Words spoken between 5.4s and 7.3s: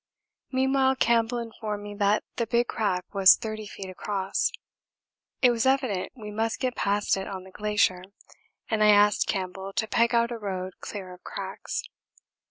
it was evident we must get past it